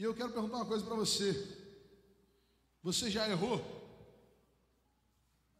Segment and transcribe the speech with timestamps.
[0.00, 1.30] E eu quero perguntar uma coisa para você.
[2.82, 3.58] Você já errou?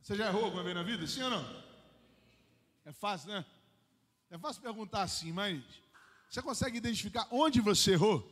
[0.00, 1.06] Você já errou alguma vez na vida?
[1.06, 1.62] Sim ou não?
[2.86, 3.44] É fácil, né?
[4.30, 5.62] É fácil perguntar assim, mas
[6.26, 8.26] você consegue identificar onde você errou?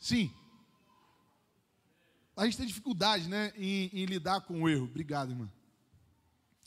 [0.00, 0.34] Sim.
[2.36, 4.86] A gente tem dificuldade, né, em, em lidar com o erro.
[4.86, 5.48] Obrigado, irmã.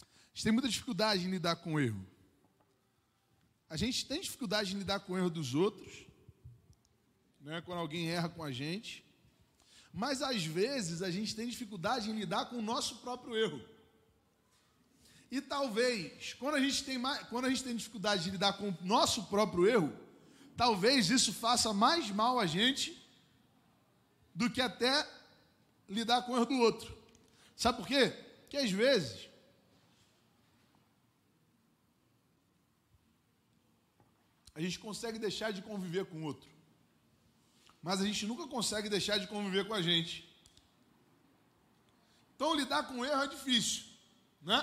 [0.01, 2.07] A gente tem muita dificuldade em lidar com o erro.
[3.69, 6.04] A gente tem dificuldade em lidar com o erro dos outros,
[7.45, 9.05] né, quando alguém erra com a gente.
[9.93, 13.61] Mas às vezes a gente tem dificuldade em lidar com o nosso próprio erro.
[15.29, 18.69] E talvez, quando a gente tem, mais, quando a gente tem dificuldade de lidar com
[18.69, 19.93] o nosso próprio erro,
[20.57, 22.99] talvez isso faça mais mal a gente
[24.33, 25.07] do que até
[25.87, 26.97] lidar com o erro do outro.
[27.55, 28.09] Sabe por quê?
[28.41, 29.29] Porque às vezes
[34.53, 36.49] a gente consegue deixar de conviver com o outro,
[37.85, 40.27] mas a gente nunca consegue deixar de conviver com a gente.
[42.35, 43.83] Então lidar com o erro é difícil,
[44.41, 44.59] né?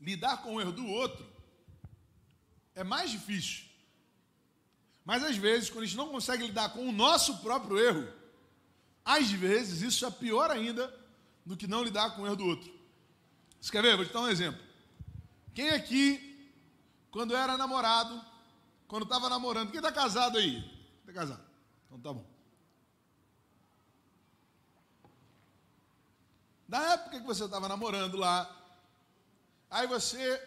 [0.00, 1.24] lidar com o erro do outro
[2.74, 3.66] é mais difícil.
[5.04, 8.12] Mas às vezes, quando a gente não consegue lidar com o nosso próprio erro,
[9.04, 10.92] às vezes isso é pior ainda
[11.46, 12.72] do que não lidar com o erro do outro.
[13.60, 13.96] Você quer ver?
[13.96, 14.60] Vou te dar um exemplo.
[15.54, 16.33] Quem aqui,
[17.14, 18.22] quando era namorado,
[18.86, 20.58] quando estava namorando, quem está casado aí?
[21.00, 21.44] Está casado?
[21.86, 22.26] Então tá bom.
[26.68, 28.64] Da época que você estava namorando lá,
[29.74, 30.40] Aí você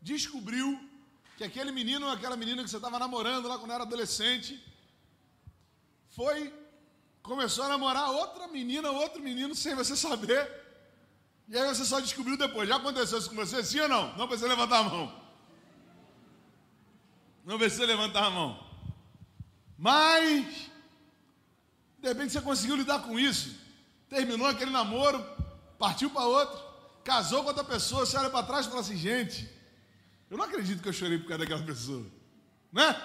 [0.00, 0.68] descobriu
[1.36, 4.60] que aquele menino ou aquela menina que você estava namorando lá quando era adolescente
[6.10, 6.52] foi
[7.22, 10.50] começou a namorar outra menina, outro menino sem você saber.
[11.48, 12.68] E aí você só descobriu depois.
[12.68, 13.62] Já aconteceu isso com você?
[13.62, 14.16] Sim ou não?
[14.16, 15.21] Não precisa levantar a mão.
[17.44, 18.66] Não precisa levantar a mão.
[19.76, 20.70] Mas,
[21.98, 23.56] de repente você conseguiu lidar com isso.
[24.08, 25.24] Terminou aquele namoro,
[25.78, 26.72] partiu para outro
[27.02, 29.48] casou com outra pessoa, você olha para trás e fala assim, gente,
[30.30, 32.06] eu não acredito que eu chorei por causa daquela pessoa.
[32.72, 33.00] Né?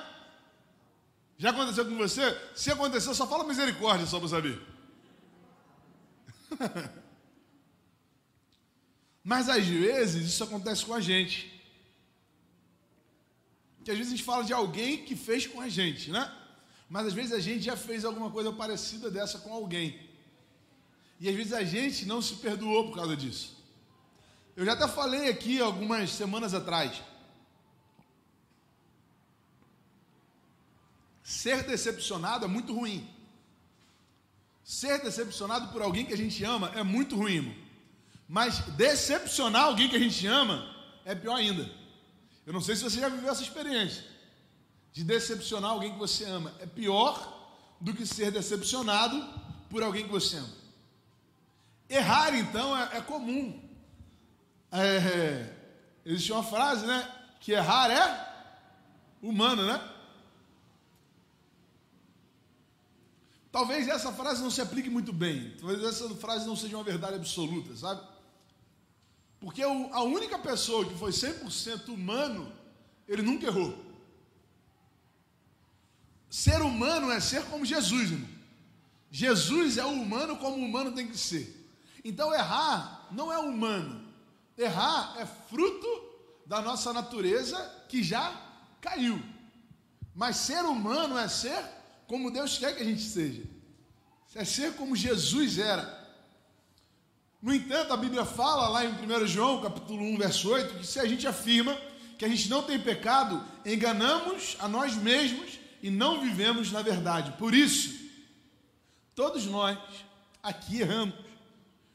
[1.38, 2.40] Já aconteceu com você?
[2.56, 4.62] Se aconteceu, só fala misericórdia, só para saber.
[9.24, 11.57] Mas às vezes isso acontece com a gente.
[13.88, 16.30] Que às vezes a gente fala de alguém que fez com a gente, né?
[16.90, 19.98] Mas às vezes a gente já fez alguma coisa parecida dessa com alguém.
[21.22, 23.56] E às vezes a gente não se perdoou por causa disso.
[24.58, 27.02] Eu já até falei aqui algumas semanas atrás.
[31.24, 33.10] Ser decepcionado é muito ruim.
[34.66, 37.56] Ser decepcionado por alguém que a gente ama é muito ruim.
[38.28, 40.76] Mas decepcionar alguém que a gente ama
[41.06, 41.77] é pior ainda.
[42.48, 44.06] Eu não sei se você já viveu essa experiência
[44.94, 46.56] de decepcionar alguém que você ama.
[46.62, 49.22] É pior do que ser decepcionado
[49.70, 50.54] por alguém que você ama.
[51.90, 53.62] Errar, então, é, é comum.
[54.72, 55.54] É,
[56.06, 57.14] existe uma frase, né?
[57.42, 59.86] Que errar é humano, né?
[63.52, 65.54] Talvez essa frase não se aplique muito bem.
[65.60, 68.08] Talvez essa frase não seja uma verdade absoluta, sabe?
[69.40, 72.52] Porque a única pessoa que foi 100% humano,
[73.08, 73.78] ele nunca errou.
[76.30, 78.30] Ser humano é ser como Jesus, irmão.
[79.10, 81.54] Jesus é o humano como o humano tem que ser.
[82.04, 84.08] Então errar não é humano,
[84.58, 85.88] Errar é fruto
[86.46, 88.34] da nossa natureza que já
[88.82, 89.22] caiu.
[90.16, 91.64] Mas ser humano é ser
[92.08, 93.44] como Deus quer que a gente seja.
[94.34, 96.07] É ser como Jesus era.
[97.42, 101.00] No entanto, a Bíblia fala lá em 1 João, capítulo 1, verso 8, que se
[101.00, 101.78] a gente afirma
[102.18, 107.34] que a gente não tem pecado, enganamos a nós mesmos e não vivemos na verdade.
[107.34, 107.96] Por isso,
[109.14, 109.78] todos nós
[110.42, 111.16] aqui erramos,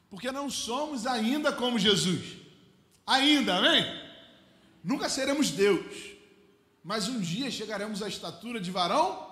[0.09, 2.37] porque não somos ainda como Jesus.
[3.05, 3.83] Ainda, amém?
[4.81, 5.93] Nunca seremos Deus,
[6.83, 9.29] mas um dia chegaremos à estatura de varão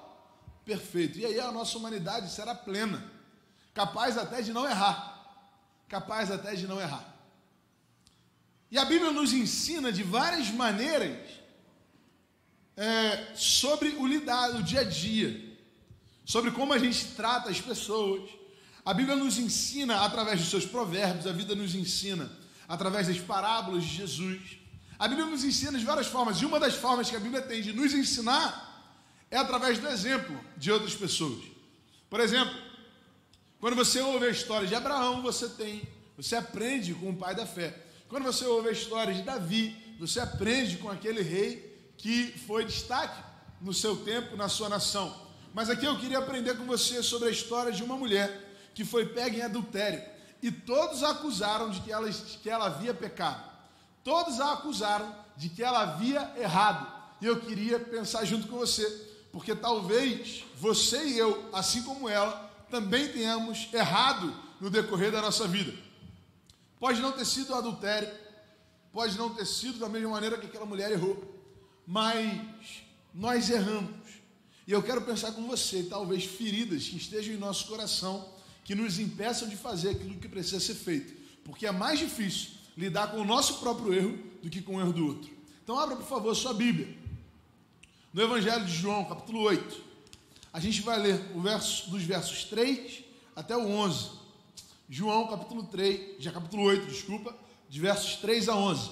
[0.66, 3.04] perfeito, e aí a nossa humanidade será plena,
[3.74, 5.11] capaz até de não errar,
[5.92, 7.06] capaz até de não errar.
[8.72, 11.20] E a Bíblia nos ensina de várias maneiras
[12.78, 15.30] é, sobre o lidar, o dia a dia,
[16.24, 18.30] sobre como a gente trata as pessoas.
[18.86, 22.32] A Bíblia nos ensina através dos seus provérbios, a vida nos ensina
[22.70, 24.60] através das parábolas de Jesus.
[24.98, 27.62] A Bíblia nos ensina de várias formas, e uma das formas que a Bíblia tem
[27.62, 28.50] de nos ensinar
[29.30, 31.44] é através do exemplo de outras pessoas.
[32.10, 32.71] Por exemplo,
[33.62, 35.88] quando você ouve a história de Abraão, você tem,
[36.18, 37.80] você aprende com o pai da fé.
[38.10, 43.24] Quando você ouve a história de Davi, você aprende com aquele rei que foi destaque
[43.62, 45.16] no seu tempo, na sua nação.
[45.54, 49.06] Mas aqui eu queria aprender com você sobre a história de uma mulher que foi
[49.06, 50.02] pega em adultério.
[50.42, 53.48] E todos a acusaram de que ela, que ela havia pecado.
[54.04, 56.92] Todos a acusaram de que ela havia errado.
[57.22, 58.84] E eu queria pensar junto com você,
[59.32, 65.48] porque talvez você e eu, assim como ela, também tenhamos errado no decorrer da nossa
[65.48, 65.74] vida.
[66.80, 68.10] Pode não ter sido adultério,
[68.92, 71.40] pode não ter sido da mesma maneira que aquela mulher errou,
[71.86, 72.84] mas
[73.14, 73.92] nós erramos.
[74.66, 78.28] E eu quero pensar com você, talvez feridas que estejam em nosso coração,
[78.64, 81.14] que nos impeçam de fazer aquilo que precisa ser feito,
[81.44, 84.94] porque é mais difícil lidar com o nosso próprio erro do que com o erro
[84.94, 85.32] do outro.
[85.64, 86.96] Então, abra por favor sua Bíblia,
[88.14, 89.91] no Evangelho de João, capítulo 8.
[90.54, 93.04] A gente vai ler o verso, dos versos 3
[93.36, 94.12] até o 11.
[94.90, 97.34] João, capítulo 3, já capítulo 8, desculpa,
[97.70, 98.92] de versos 3 a 11.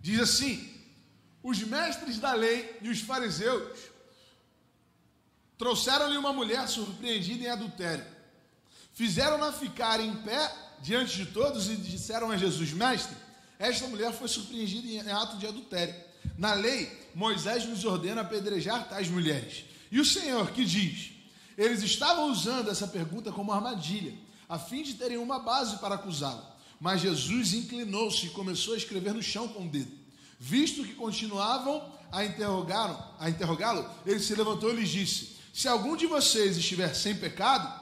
[0.00, 0.72] Diz assim:
[1.42, 3.90] os mestres da lei e os fariseus
[5.58, 8.04] trouxeram-lhe uma mulher surpreendida em adultério.
[8.92, 13.16] Fizeram-na ficar em pé diante de todos e disseram a Jesus: Mestre,
[13.58, 15.94] esta mulher foi surpreendida em ato de adultério.
[16.36, 19.64] Na lei, Moisés nos ordena apedrejar tais mulheres.
[19.90, 21.12] E o Senhor que diz:
[21.56, 24.12] Eles estavam usando essa pergunta como armadilha,
[24.48, 26.44] a fim de terem uma base para acusá-lo.
[26.80, 29.92] Mas Jesus inclinou-se e começou a escrever no chão com o dedo.
[30.38, 36.56] Visto que continuavam a interrogá-lo, ele se levantou e lhes disse: Se algum de vocês
[36.56, 37.80] estiver sem pecado,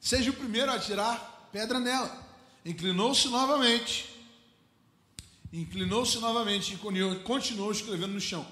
[0.00, 2.26] seja o primeiro a tirar pedra nela.
[2.64, 4.08] Inclinou-se novamente,
[5.52, 8.46] inclinou-se novamente e continuou escrevendo no chão.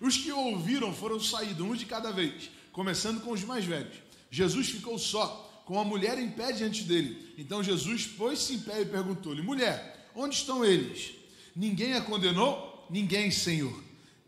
[0.00, 3.96] Os que ouviram foram saídos, um de cada vez, começando com os mais velhos.
[4.30, 7.34] Jesus ficou só, com a mulher em pé diante dele.
[7.38, 11.12] Então Jesus pôs-se em pé e perguntou-lhe: Mulher, onde estão eles?
[11.54, 12.86] Ninguém a condenou?
[12.90, 13.82] Ninguém, Senhor.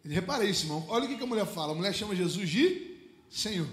[0.04, 0.84] Repara isso, irmão.
[0.88, 1.72] Olha o que a mulher fala.
[1.72, 2.98] A mulher chama Jesus de
[3.30, 3.68] Senhor.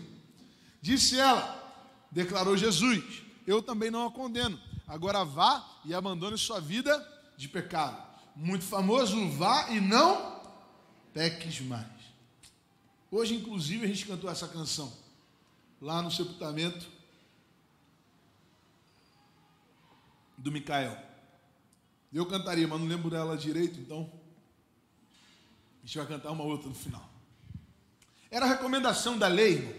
[0.82, 3.04] Disse ela, declarou Jesus:
[3.46, 4.60] Eu também não a condeno.
[4.88, 6.92] Agora vá e abandone sua vida
[7.38, 8.02] de pecado.
[8.36, 10.42] Muito famoso, vá e não
[11.14, 11.88] peques mais.
[13.10, 14.92] Hoje, inclusive, a gente cantou essa canção
[15.82, 16.88] lá no sepultamento
[20.38, 20.98] do Micael.
[22.14, 24.12] Eu cantaria, mas não lembro dela direito, então
[25.82, 27.10] a gente vai cantar uma outra no final.
[28.30, 29.74] Era a recomendação da lei irmão,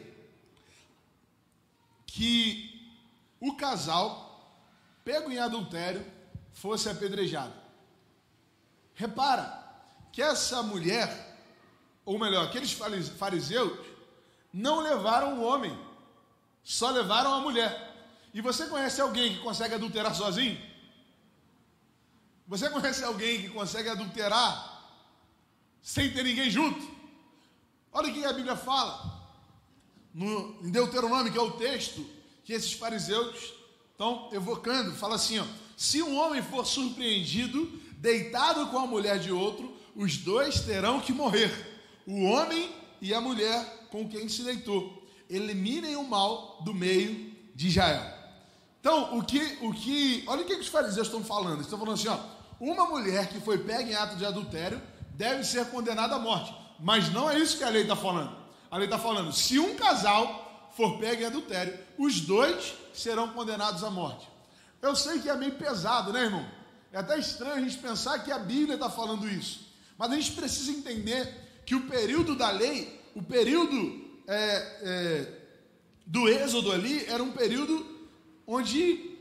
[2.07, 2.72] que
[3.43, 4.57] o casal,
[5.05, 6.07] pego em adultério,
[6.53, 7.53] fosse apedrejado.
[8.95, 9.61] Repara
[10.13, 11.11] que essa mulher,
[12.05, 13.85] ou melhor, aqueles fariseus,
[14.53, 15.77] não levaram o homem,
[16.63, 17.91] só levaram a mulher.
[18.33, 20.61] E você conhece alguém que consegue adulterar sozinho?
[22.47, 24.87] Você conhece alguém que consegue adulterar
[25.83, 26.81] sem ter ninguém junto?
[27.93, 29.21] Olha o que a Bíblia fala.
[30.15, 33.53] No, em Deuteronômio, que é o texto que esses fariseus
[33.91, 35.45] estão evocando, fala assim: ó,
[35.77, 37.67] se um homem for surpreendido
[37.99, 41.53] deitado com a mulher de outro, os dois terão que morrer,
[42.07, 45.03] o homem e a mulher com quem se deitou.
[45.29, 48.03] Eliminem o mal do meio de Israel.
[48.81, 51.61] Então, o que, o que, olha o que os fariseus estão falando.
[51.61, 52.19] Estão falando assim, ó,
[52.61, 54.83] uma mulher que foi pega em ato de adultério
[55.15, 56.53] deve ser condenada à morte.
[56.81, 58.37] Mas não é isso que a lei está falando.
[58.71, 60.42] A lei está falando: se um casal
[60.75, 64.29] for pego em adultério, os dois serão condenados à morte.
[64.81, 66.47] Eu sei que é meio pesado, né, irmão?
[66.93, 69.69] É até estranho a gente pensar que a Bíblia está falando isso.
[69.97, 74.37] Mas a gente precisa entender que o período da lei, o período é,
[74.83, 75.39] é,
[76.05, 77.87] do Êxodo ali, era um período
[78.47, 79.17] onde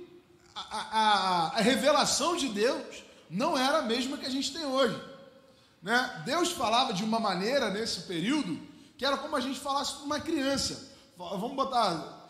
[0.56, 5.00] a, a, a revelação de Deus não era a mesma que a gente tem hoje.
[5.82, 6.24] Né?
[6.26, 8.60] Deus falava de uma maneira nesse período
[8.98, 10.91] que era como a gente falasse com uma criança.
[11.18, 12.30] Vamos botar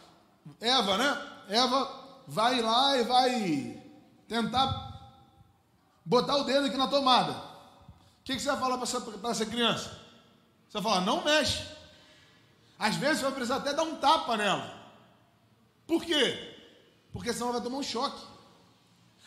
[0.60, 1.32] Eva, né?
[1.50, 3.84] Eva vai lá e vai
[4.28, 4.92] tentar
[6.06, 7.34] botar o dedo aqui na tomada.
[7.34, 9.90] O que, que você vai falar para essa, essa criança?
[10.70, 11.64] Você vai falar, não mexe.
[12.78, 14.74] Às vezes você vai precisar até dar um tapa nela.
[15.86, 16.56] Por quê?
[17.12, 18.26] Porque senão ela vai tomar um choque.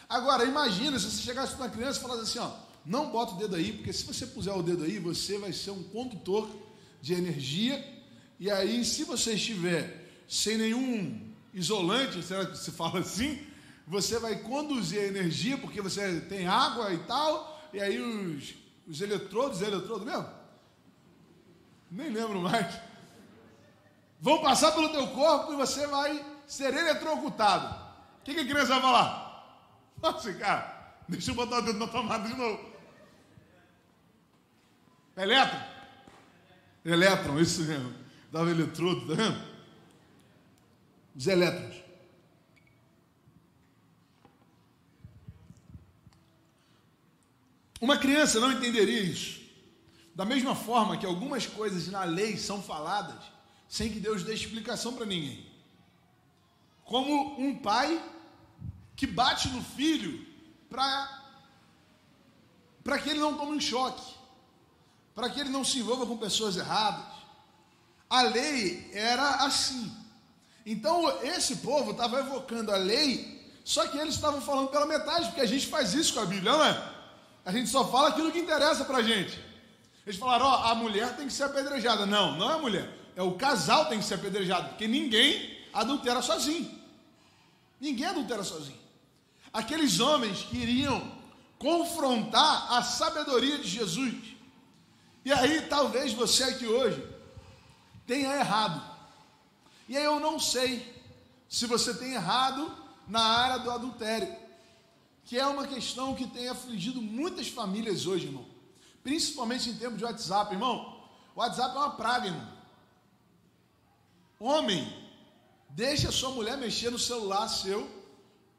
[0.08, 2.50] Agora, imagina se você chegasse para uma criança e falasse assim, ó,
[2.84, 5.70] não bota o dedo aí, porque se você puser o dedo aí, você vai ser
[5.70, 6.48] um condutor
[7.00, 7.93] de energia,
[8.38, 13.46] e aí se você estiver sem nenhum isolante, será que se fala assim?
[13.86, 18.54] Você vai conduzir a energia, porque você tem água e tal, e aí os,
[18.88, 20.28] os eletrodos, é eletrodo mesmo?
[21.90, 22.74] Nem lembro mais.
[24.20, 27.84] vão passar pelo teu corpo e você vai ser eletrocutado.
[28.20, 29.24] O que, que a criança vai falar?
[30.02, 32.72] Nossa, cara, deixa eu botar o dedo na tomada de novo.
[35.16, 35.60] Elétron?
[36.84, 38.03] Elétron, isso mesmo.
[38.34, 39.40] Dava eletrodo, tá vendo?
[41.14, 41.76] Os elétrons.
[47.80, 49.40] Uma criança não entenderia isso.
[50.16, 53.22] Da mesma forma que algumas coisas na lei são faladas
[53.68, 55.48] sem que Deus dê explicação para ninguém.
[56.84, 58.04] Como um pai
[58.96, 60.26] que bate no filho
[60.68, 61.22] para
[63.00, 64.12] que ele não tome um choque,
[65.14, 67.13] para que ele não se envolva com pessoas erradas.
[68.14, 69.92] A lei era assim.
[70.64, 75.40] Então esse povo estava evocando a lei, só que eles estavam falando pela metade, porque
[75.40, 76.92] a gente faz isso com a Bíblia, não é?
[77.44, 79.36] A gente só fala aquilo que interessa para a gente.
[80.06, 82.06] Eles falaram, ó, a mulher tem que ser apedrejada.
[82.06, 82.88] Não, não é a mulher.
[83.16, 86.70] É o casal tem que ser apedrejado, porque ninguém adultera sozinho.
[87.80, 88.78] Ninguém adultera sozinho.
[89.52, 91.02] Aqueles homens queriam
[91.58, 94.14] confrontar a sabedoria de Jesus.
[95.24, 97.13] E aí, talvez você aqui hoje
[98.06, 98.82] tenha errado.
[99.88, 101.02] E aí eu não sei
[101.48, 102.74] se você tem errado
[103.06, 104.44] na área do adultério
[105.24, 108.44] que é uma questão que tem afligido muitas famílias hoje, irmão.
[109.02, 111.02] Principalmente em tempos de WhatsApp, irmão.
[111.34, 112.52] O WhatsApp é uma praga, irmão.
[114.38, 114.92] Homem,
[115.70, 117.90] deixe a sua mulher mexer no celular seu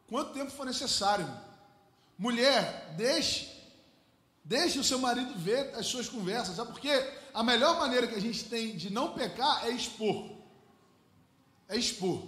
[0.08, 1.26] quanto tempo for necessário.
[1.26, 1.42] Irmão.
[2.18, 3.54] Mulher, deixe.
[4.44, 6.72] Deixe o seu marido ver as suas conversas, sabe?
[6.72, 6.90] Porque
[7.36, 10.32] a melhor maneira que a gente tem de não pecar é expor.
[11.68, 12.24] É expor.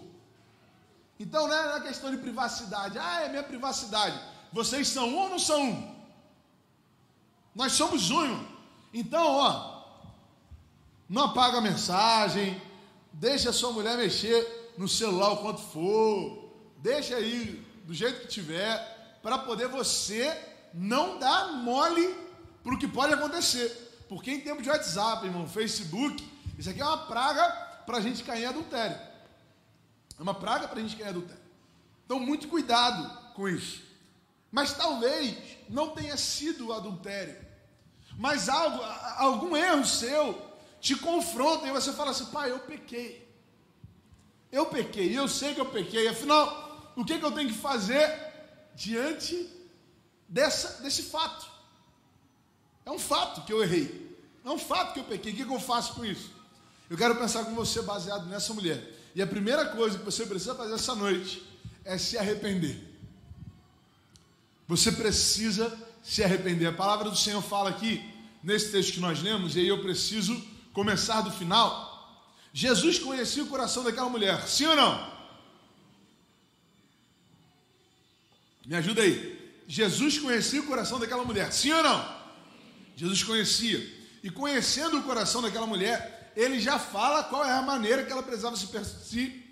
[1.17, 2.99] Então não é uma questão de privacidade.
[2.99, 4.19] Ah, é minha privacidade.
[4.51, 5.95] Vocês são um ou não são um?
[7.55, 8.45] Nós somos um.
[8.93, 9.83] Então, ó,
[11.07, 12.61] não apaga a mensagem,
[13.13, 18.27] deixa a sua mulher mexer no celular o quanto for, deixa aí do jeito que
[18.27, 20.37] tiver, para poder você
[20.73, 22.13] não dar mole
[22.61, 23.86] para o que pode acontecer.
[24.07, 26.23] Porque em tempo de WhatsApp, irmão, Facebook,
[26.57, 27.49] isso aqui é uma praga
[27.85, 28.97] para a gente cair em adultério.
[30.17, 31.43] É uma praga para a gente cair em adultério.
[32.05, 33.83] Então, muito cuidado com isso.
[34.51, 35.37] Mas talvez
[35.69, 37.37] não tenha sido adultério.
[38.17, 38.81] Mas algo,
[39.17, 40.41] algum erro seu
[40.79, 43.27] te confronta e você fala assim: pai, eu pequei.
[44.51, 46.07] Eu pequei, eu sei que eu pequei.
[46.07, 48.09] Afinal, o que, que eu tenho que fazer
[48.73, 49.47] diante
[50.27, 51.56] dessa, desse fato?
[52.87, 54.17] É um fato que eu errei.
[54.45, 55.33] É um fato que eu pequei.
[55.33, 56.31] O que, eu faço com isso?
[56.89, 58.81] Eu quero pensar com você baseado nessa mulher.
[59.13, 61.45] E a primeira coisa que você precisa fazer essa noite
[61.83, 62.81] é se arrepender.
[64.69, 66.67] Você precisa se arrepender.
[66.67, 68.01] A palavra do Senhor fala aqui,
[68.41, 70.41] nesse texto que nós lemos, e aí eu preciso
[70.71, 72.31] começar do final.
[72.53, 75.11] Jesus conhecia o coração daquela mulher, sim ou não?
[78.65, 79.61] Me ajuda aí.
[79.67, 82.16] Jesus conhecia o coração daquela mulher, sim ou não?
[82.97, 83.79] Jesus conhecia.
[84.23, 88.23] E conhecendo o coração daquela mulher, ele já fala qual é a maneira que ela
[88.23, 89.45] precisava se,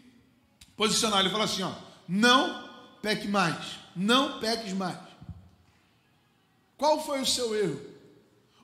[0.75, 1.19] posicionar.
[1.19, 1.71] Ele fala assim: ó,
[2.07, 2.67] não
[3.03, 4.97] peque mais, não peques mais.
[6.75, 7.79] Qual foi o seu erro?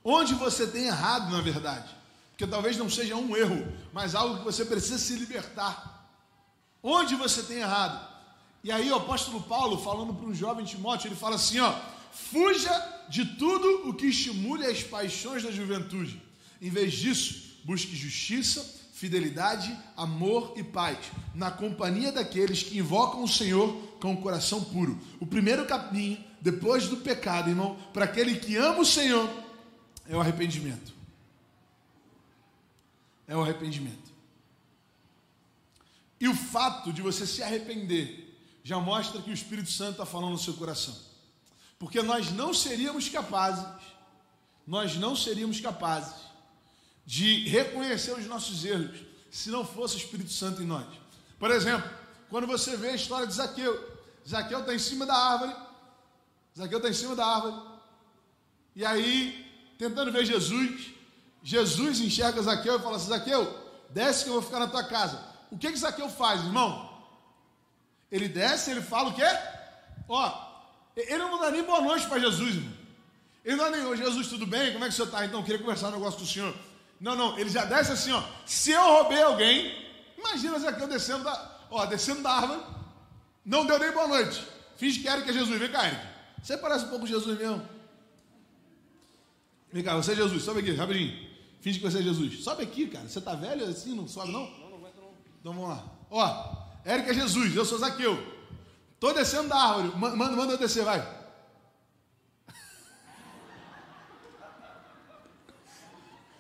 [0.04, 1.96] Onde você tem errado, na verdade?
[2.32, 6.10] Porque talvez não seja um erro, mas algo que você precisa se libertar.
[6.82, 8.10] Onde você tem errado?
[8.64, 11.72] E aí o apóstolo Paulo, falando para um jovem Timóteo, ele fala assim: ó,
[12.12, 16.22] fuja de tudo o que estimule as paixões da juventude.
[16.62, 20.98] Em vez disso, busque justiça, fidelidade, amor e paz,
[21.34, 25.00] na companhia daqueles que invocam o Senhor com o coração puro.
[25.20, 29.28] O primeiro caminho, depois do pecado, irmão, para aquele que ama o Senhor,
[30.08, 30.94] é o arrependimento.
[33.28, 34.12] É o arrependimento.
[36.20, 40.34] E o fato de você se arrepender já mostra que o Espírito Santo está falando
[40.34, 41.11] no seu coração.
[41.82, 43.66] Porque nós não seríamos capazes,
[44.68, 46.14] nós não seríamos capazes
[47.04, 49.00] de reconhecer os nossos erros,
[49.32, 50.86] se não fosse o Espírito Santo em nós.
[51.40, 51.90] Por exemplo,
[52.30, 55.56] quando você vê a história de Zaqueu, Zaqueu está em cima da árvore,
[56.56, 57.60] Zaqueu está em cima da árvore,
[58.76, 60.92] e aí, tentando ver Jesus,
[61.42, 63.60] Jesus enxerga Zaqueu e fala assim: Zaqueu,
[63.90, 65.20] desce que eu vou ficar na tua casa.
[65.50, 66.96] O que que Zaqueu faz, irmão?
[68.12, 69.26] Ele desce, ele fala o quê?
[70.08, 70.51] Ó,
[70.96, 72.74] ele não dá nem boa noite para Jesus, irmão.
[73.44, 74.72] Ele não dá nem, Jesus, tudo bem?
[74.72, 75.26] Como é que o senhor está?
[75.26, 76.54] Então, eu queria conversar um negócio com o senhor.
[77.00, 78.24] Não, não, ele já desce assim, ó.
[78.46, 79.74] Se eu roubei alguém,
[80.18, 82.62] imagina Zaqueu descendo da, ó, descendo da árvore,
[83.44, 84.46] não deu nem boa noite.
[84.78, 85.60] Finge que era que é Jesus.
[85.60, 86.02] Vem cá, Eric.
[86.44, 87.68] Você parece um pouco Jesus mesmo.
[89.72, 91.32] Vem cá, você é Jesus, sobe aqui, rapidinho.
[91.62, 92.44] Finge que você é Jesus.
[92.44, 93.08] Sobe aqui, cara.
[93.08, 94.42] Você tá velho assim, não sobe, não?
[94.42, 95.12] Não, não aguento não.
[95.40, 95.84] Então vamos lá.
[96.10, 98.41] Ó, Érica é Jesus, eu sou Zaqueu.
[99.02, 99.98] Tô descendo da árvore.
[99.98, 101.02] Manda, manda eu descer, vai.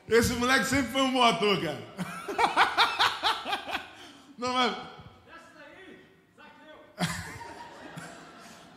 [0.07, 1.81] Esse moleque sempre foi um bom ator, cara.
[4.37, 4.77] Não, mas.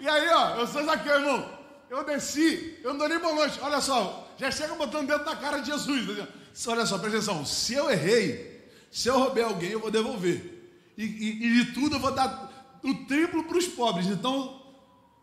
[0.00, 1.58] E aí, ó, eu sou Zaqueu, irmão.
[1.90, 3.58] Eu desci, eu não dou nem noite.
[3.60, 6.04] Olha só, já chega botando dentro da cara de Jesus.
[6.04, 6.26] Entendeu?
[6.68, 7.44] Olha só, presta atenção.
[7.44, 10.72] Se eu errei, se eu roubei alguém, eu vou devolver.
[10.96, 12.53] E, e, e de tudo eu vou dar
[12.84, 14.06] o triplo para os pobres.
[14.06, 14.62] Então,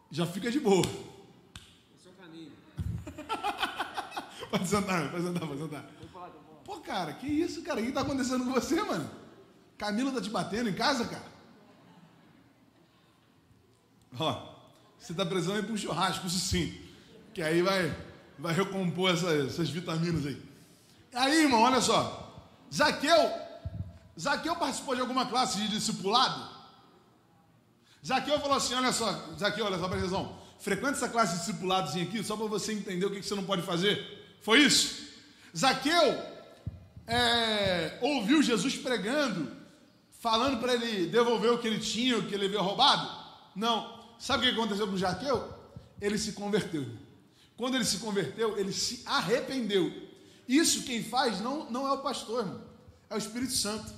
[0.09, 0.83] já fica de boa.
[2.19, 2.51] Caninho.
[4.51, 5.85] pode sentar, pode sentar, pode sentar.
[6.65, 7.79] Pô, cara, que isso, cara?
[7.79, 9.09] O que está acontecendo com você, mano?
[9.77, 11.31] Camila tá te batendo em casa, cara?
[14.19, 14.51] Ó.
[14.99, 16.79] Você está precisando ir para um churrasco, isso sim.
[17.33, 17.95] Que aí vai,
[18.37, 20.39] vai recompor essa, essas vitaminas aí.
[21.13, 22.45] Aí, irmão, olha só.
[22.71, 23.31] Zaqueu,
[24.19, 26.50] Zaqueu participou de alguma classe de discipulado?
[28.05, 30.29] Zaqueu falou assim: olha só, Zaqueu, olha só, presta.
[30.59, 33.63] Frequenta essa classe de discipulados aqui, só para você entender o que você não pode
[33.63, 34.37] fazer.
[34.41, 35.09] Foi isso?
[35.57, 36.21] Zaqueu
[37.07, 39.51] é, ouviu Jesus pregando,
[40.19, 43.09] falando para ele devolver o que ele tinha, o que ele havia roubado?
[43.55, 44.01] Não.
[44.19, 45.51] Sabe o que aconteceu com Jaqueu?
[45.99, 46.85] Ele se converteu.
[47.57, 49.91] Quando ele se converteu, ele se arrependeu.
[50.47, 52.61] Isso quem faz não, não é o pastor, irmão,
[53.09, 53.91] é o Espírito Santo.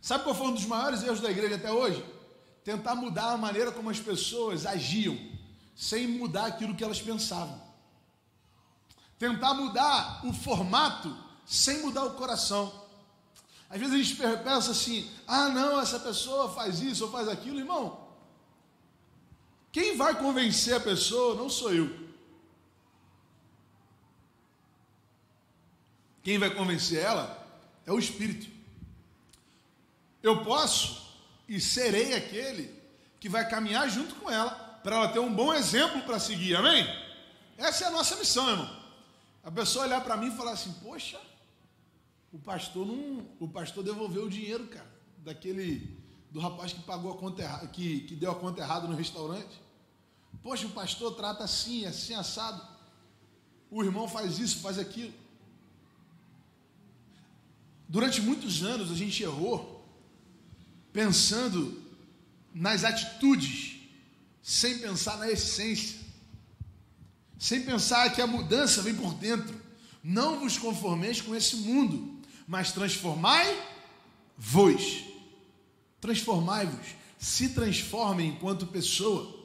[0.00, 2.04] Sabe qual foi um dos maiores erros da igreja até hoje?
[2.68, 5.18] Tentar mudar a maneira como as pessoas agiam,
[5.74, 7.58] sem mudar aquilo que elas pensavam.
[9.18, 12.70] Tentar mudar o formato sem mudar o coração.
[13.70, 17.58] Às vezes a gente pensa assim: ah, não, essa pessoa faz isso ou faz aquilo,
[17.58, 18.06] irmão.
[19.72, 21.88] Quem vai convencer a pessoa não sou eu.
[26.22, 27.48] Quem vai convencer ela
[27.86, 28.46] é o Espírito.
[30.22, 31.07] Eu posso
[31.48, 32.78] e serei aquele
[33.18, 34.50] que vai caminhar junto com ela,
[34.82, 36.86] para ela ter um bom exemplo para seguir, amém?
[37.56, 38.78] Essa é a nossa missão, irmão.
[39.42, 41.18] A pessoa olhar para mim e falar assim: Poxa,
[42.32, 44.86] o pastor não, o pastor devolveu o dinheiro, cara,
[45.18, 45.96] daquele
[46.30, 49.60] do rapaz que pagou a conta errada, que, que deu a conta errada no restaurante.
[50.42, 52.62] Poxa, o pastor trata assim, assim, assado.
[53.70, 55.12] O irmão faz isso, faz aquilo.
[57.88, 59.77] Durante muitos anos a gente errou
[60.92, 61.82] pensando
[62.54, 63.80] nas atitudes,
[64.42, 65.98] sem pensar na essência,
[67.38, 69.56] sem pensar que a mudança vem por dentro.
[70.02, 75.04] Não vos conformeis com esse mundo, mas transformai-vos.
[76.00, 76.94] Transformai-vos.
[77.18, 79.36] Se transformem enquanto pessoa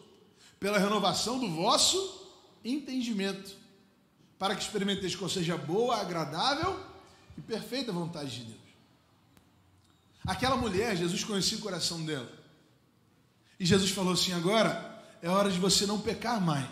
[0.60, 2.32] pela renovação do vosso
[2.64, 3.56] entendimento,
[4.40, 6.80] para que experimenteis qual seja boa, agradável
[7.38, 8.63] e perfeita vontade de Deus.
[10.26, 12.32] Aquela mulher, Jesus conhecia o coração dela.
[13.60, 16.68] E Jesus falou assim: agora é hora de você não pecar mais,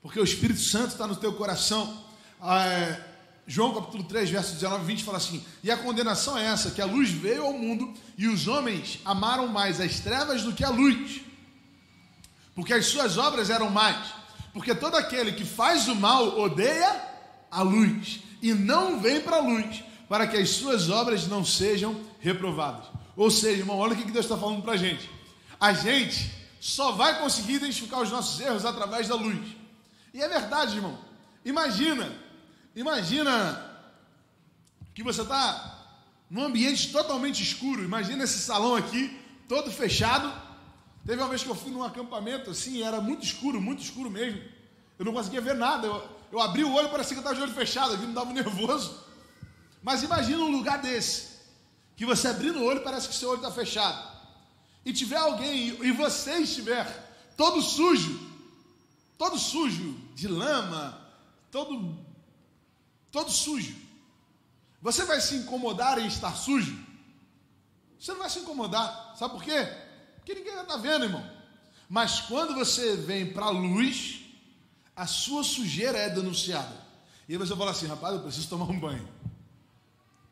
[0.00, 2.04] porque o Espírito Santo está no teu coração.
[2.40, 3.06] Ah, é,
[3.46, 6.80] João capítulo 3, verso 19 e 20 fala assim: E a condenação é essa, que
[6.80, 10.70] a luz veio ao mundo e os homens amaram mais as trevas do que a
[10.70, 11.22] luz,
[12.54, 14.20] porque as suas obras eram más.
[14.52, 17.08] Porque todo aquele que faz o mal odeia
[17.50, 22.09] a luz e não vem para a luz, para que as suas obras não sejam
[22.20, 22.86] reprovadas.
[23.16, 25.10] Ou seja, irmão, olha o que Deus está falando para a gente.
[25.58, 26.30] A gente
[26.60, 29.56] só vai conseguir identificar os nossos erros através da luz.
[30.14, 30.98] E é verdade, irmão.
[31.44, 32.12] Imagina,
[32.76, 33.66] imagina
[34.94, 35.78] que você está
[36.30, 37.82] num ambiente totalmente escuro.
[37.82, 40.32] Imagina esse salão aqui, todo fechado
[41.04, 44.40] Teve uma vez que eu fui num acampamento assim, era muito escuro, muito escuro mesmo.
[44.98, 45.86] Eu não conseguia ver nada.
[45.86, 48.32] Eu, eu abri o olho, parecia que eu estava de olho fechado, aqui me dava
[48.32, 49.04] nervoso.
[49.82, 51.29] Mas imagina um lugar desse,
[52.00, 54.10] que você abrindo o olho parece que seu olho está fechado.
[54.86, 56.86] E tiver alguém, e você estiver
[57.36, 58.18] todo sujo,
[59.18, 60.98] todo sujo, de lama,
[61.50, 61.94] todo,
[63.12, 63.76] todo sujo.
[64.80, 66.74] Você vai se incomodar em estar sujo?
[67.98, 69.14] Você não vai se incomodar.
[69.18, 69.68] Sabe por quê?
[70.24, 71.30] que ninguém está vendo, irmão.
[71.86, 74.22] Mas quando você vem para a luz,
[74.96, 76.74] a sua sujeira é denunciada.
[77.28, 79.06] E aí você fala assim, rapaz, eu preciso tomar um banho.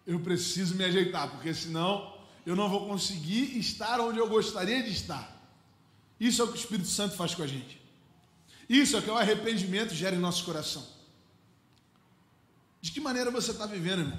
[0.09, 2.17] Eu preciso me ajeitar, porque senão
[2.47, 5.39] eu não vou conseguir estar onde eu gostaria de estar.
[6.19, 7.79] Isso é o que o Espírito Santo faz com a gente.
[8.67, 10.83] Isso é o que o arrependimento gera em nosso coração.
[12.81, 14.19] De que maneira você está vivendo, irmão?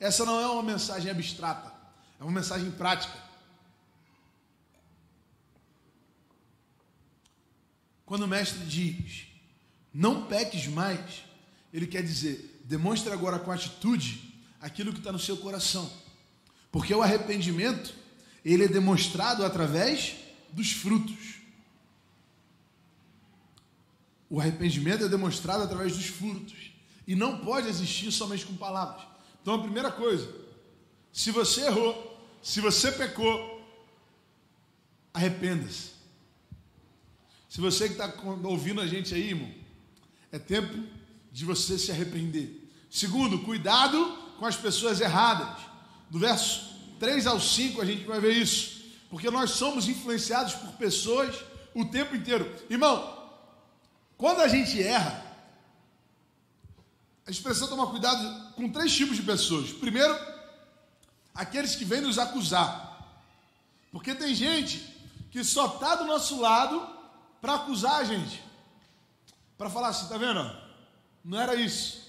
[0.00, 1.72] Essa não é uma mensagem abstrata,
[2.18, 3.16] é uma mensagem prática.
[8.04, 9.28] Quando o mestre diz,
[9.92, 11.22] não peques mais,
[11.72, 14.33] ele quer dizer, demonstre agora com atitude
[14.64, 15.92] aquilo que está no seu coração.
[16.72, 17.94] Porque o arrependimento,
[18.42, 20.16] ele é demonstrado através
[20.52, 21.34] dos frutos.
[24.30, 26.72] O arrependimento é demonstrado através dos frutos.
[27.06, 29.06] E não pode existir somente com palavras.
[29.42, 30.34] Então, a primeira coisa,
[31.12, 33.62] se você errou, se você pecou,
[35.12, 35.90] arrependa-se.
[37.50, 38.12] Se você que está
[38.44, 39.52] ouvindo a gente aí, irmão,
[40.32, 40.88] é tempo
[41.30, 42.66] de você se arrepender.
[42.88, 45.62] Segundo, cuidado com as pessoas erradas.
[46.10, 48.82] Do verso 3 ao 5 a gente vai ver isso.
[49.10, 51.34] Porque nós somos influenciados por pessoas
[51.74, 52.52] o tempo inteiro.
[52.68, 53.30] Irmão,
[54.16, 55.24] quando a gente erra,
[57.26, 59.72] a gente precisa tomar cuidado com três tipos de pessoas.
[59.72, 60.16] Primeiro,
[61.34, 62.92] aqueles que vêm nos acusar.
[63.90, 64.78] Porque tem gente
[65.30, 66.86] que só está do nosso lado
[67.40, 68.42] para acusar a gente.
[69.56, 70.50] Para falar assim, tá vendo?
[71.24, 72.03] Não era isso.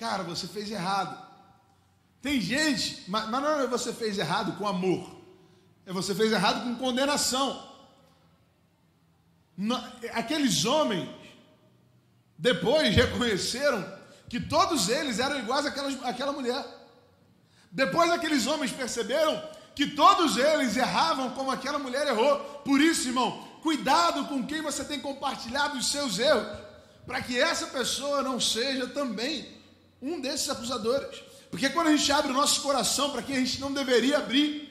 [0.00, 1.14] Cara, você fez errado.
[2.22, 5.20] Tem gente, mas, mas não é você fez errado com amor.
[5.84, 7.68] É você fez errado com condenação.
[10.14, 11.06] Aqueles homens
[12.38, 13.86] depois reconheceram
[14.26, 16.64] que todos eles eram iguais àquela, àquela mulher.
[17.70, 19.38] Depois aqueles homens perceberam
[19.74, 22.38] que todos eles erravam como aquela mulher errou.
[22.64, 26.58] Por isso, irmão, cuidado com quem você tem compartilhado os seus erros,
[27.04, 29.59] para que essa pessoa não seja também
[30.00, 31.22] um desses acusadores.
[31.50, 34.70] Porque quando a gente abre o nosso coração para quem a gente não deveria abrir,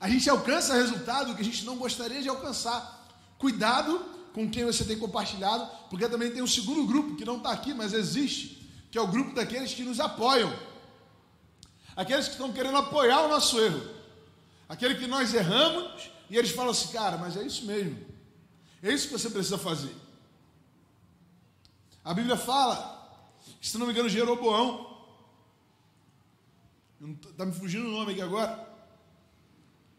[0.00, 3.06] a gente alcança resultado que a gente não gostaria de alcançar.
[3.38, 3.98] Cuidado
[4.32, 7.74] com quem você tem compartilhado, porque também tem um segundo grupo que não está aqui,
[7.74, 10.56] mas existe, que é o grupo daqueles que nos apoiam,
[11.96, 13.82] aqueles que estão querendo apoiar o nosso erro,
[14.68, 17.98] aquele que nós erramos e eles falam assim, cara, mas é isso mesmo,
[18.82, 19.94] é isso que você precisa fazer.
[22.04, 22.97] A Bíblia fala,
[23.60, 24.98] se não me engano, Jeroboão,
[27.30, 28.68] está me fugindo o nome aqui agora,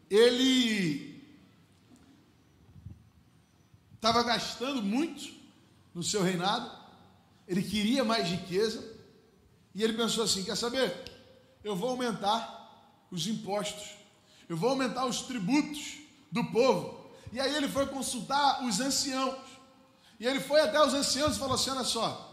[0.08, 1.22] ele
[3.94, 5.32] estava gastando muito
[5.94, 6.70] no seu reinado,
[7.46, 8.96] ele queria mais riqueza,
[9.74, 11.04] e ele pensou assim: quer saber?
[11.62, 13.90] Eu vou aumentar os impostos,
[14.48, 15.98] eu vou aumentar os tributos
[16.30, 17.10] do povo.
[17.32, 19.38] E aí ele foi consultar os anciãos,
[20.18, 22.29] e ele foi até os anciãos e falou assim: olha só,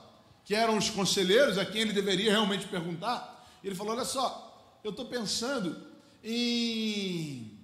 [0.48, 3.48] que eram os conselheiros a quem ele deveria realmente perguntar.
[3.64, 5.80] Ele falou: olha só, eu estou pensando
[6.24, 7.56] em.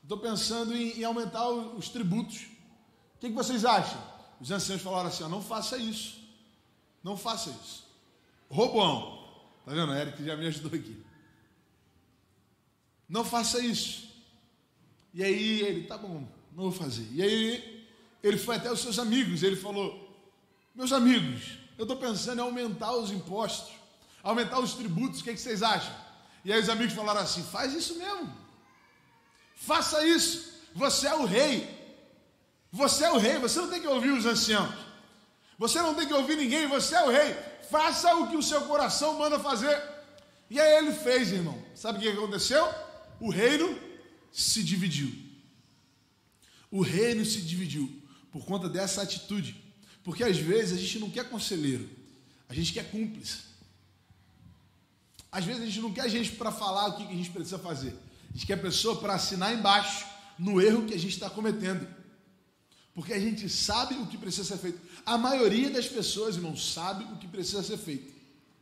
[0.00, 2.54] Estou pensando em, em aumentar os tributos
[3.24, 4.00] que, que vocês acham?
[4.38, 6.20] Os anciãos falaram assim: ó, não faça isso.
[7.02, 7.86] Não faça isso.
[8.50, 9.24] Robão.
[9.64, 9.92] Tá vendo?
[9.92, 11.02] O Eric já me ajudou aqui.
[13.08, 14.10] Não faça isso.
[15.12, 17.06] E aí ele, tá bom, não vou fazer.
[17.12, 17.86] E aí
[18.22, 20.14] ele foi até os seus amigos, ele falou:
[20.74, 23.74] Meus amigos, eu estou pensando em aumentar os impostos,
[24.22, 25.94] aumentar os tributos, o que, que vocês acham?
[26.44, 28.32] E aí os amigos falaram assim: faz isso mesmo.
[29.56, 30.52] Faça isso.
[30.74, 31.82] Você é o rei.
[32.70, 34.74] Você é o rei, você não tem que ouvir os anciãos.
[35.56, 37.34] Você não tem que ouvir ninguém, você é o rei.
[37.70, 39.80] Faça o que o seu coração manda fazer.
[40.50, 41.56] E aí ele fez, irmão.
[41.74, 42.68] Sabe o que aconteceu?
[43.20, 43.78] O reino
[44.32, 45.12] se dividiu.
[46.68, 47.88] O reino se dividiu
[48.32, 49.63] por conta dessa atitude.
[50.04, 51.88] Porque às vezes a gente não quer conselheiro,
[52.48, 53.38] a gente quer cúmplice.
[55.32, 57.98] Às vezes a gente não quer gente para falar o que a gente precisa fazer.
[58.30, 60.06] A gente quer pessoa para assinar embaixo
[60.38, 61.88] no erro que a gente está cometendo.
[62.94, 64.78] Porque a gente sabe o que precisa ser feito.
[65.04, 68.12] A maioria das pessoas, irmão, sabe o que precisa ser feito.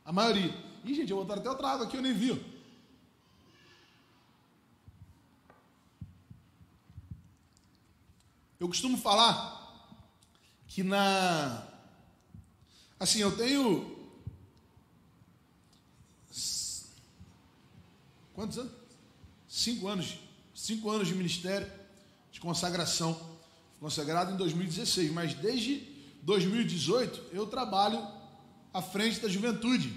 [0.05, 0.55] A maioria.
[0.85, 2.31] Ih, gente, eu vou até outra água aqui, eu nem vi.
[8.59, 9.62] Eu costumo falar
[10.73, 11.69] que na.
[12.99, 13.95] Assim, eu tenho.
[18.33, 18.73] Quantos anos?
[19.47, 20.19] Cinco anos.
[20.55, 21.71] Cinco anos de ministério,
[22.31, 23.21] de consagração
[23.81, 25.81] consagrado em 2016, mas desde
[26.23, 28.07] 2018 eu trabalho
[28.73, 29.93] à frente da juventude.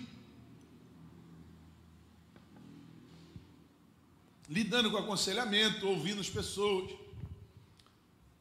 [4.50, 6.92] Lidando com aconselhamento, ouvindo as pessoas.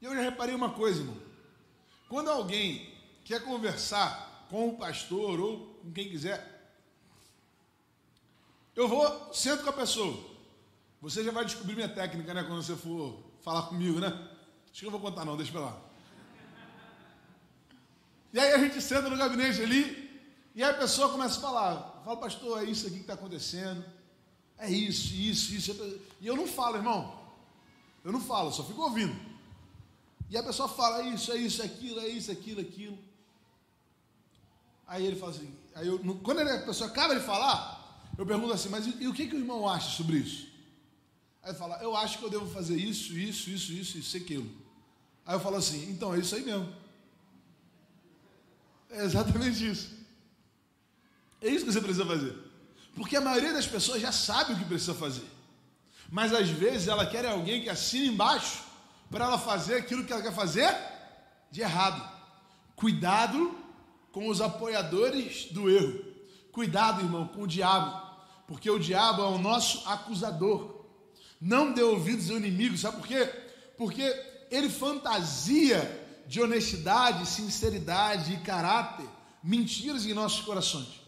[0.00, 1.23] E eu já reparei uma coisa, irmão.
[2.08, 2.92] Quando alguém
[3.24, 6.54] quer conversar com o pastor ou com quem quiser,
[8.76, 10.32] eu vou, sento com a pessoa.
[11.00, 12.42] Você já vai descobrir minha técnica, né?
[12.42, 14.08] Quando você for falar comigo, né?
[14.70, 15.80] Acho que eu vou contar não, deixa pra lá.
[18.32, 20.04] E aí a gente senta no gabinete ali,
[20.54, 23.84] e aí a pessoa começa a falar, fala, pastor, é isso aqui que está acontecendo,
[24.58, 26.00] é isso, isso, isso.
[26.20, 27.22] E eu não falo, irmão.
[28.02, 29.14] Eu não falo, só fico ouvindo.
[30.30, 32.62] E a pessoa fala, é isso, é isso, é aquilo, é isso, é aquilo, é
[32.62, 32.98] aquilo.
[34.86, 38.68] Aí ele fala assim, aí eu, quando a pessoa acaba de falar, eu pergunto assim,
[38.68, 40.48] mas e, e o que, que o irmão acha sobre isso?
[41.42, 44.50] Aí ele fala, eu acho que eu devo fazer isso, isso, isso, isso, isso, aquilo.
[45.26, 46.72] Aí eu falo assim, então é isso aí mesmo.
[48.90, 49.90] É exatamente isso.
[51.40, 52.36] É isso que você precisa fazer.
[52.94, 55.28] Porque a maioria das pessoas já sabe o que precisa fazer.
[56.10, 58.63] Mas às vezes ela quer alguém que assine embaixo
[59.10, 60.74] para ela fazer aquilo que ela quer fazer
[61.50, 62.02] de errado.
[62.74, 63.56] Cuidado
[64.10, 66.04] com os apoiadores do erro.
[66.50, 68.00] Cuidado, irmão, com o diabo.
[68.46, 70.84] Porque o diabo é o nosso acusador.
[71.40, 73.24] Não dê ouvidos ao inimigo, sabe por quê?
[73.76, 74.02] Porque
[74.50, 79.06] ele fantasia de honestidade, sinceridade e caráter,
[79.42, 81.00] mentiras em nossos corações.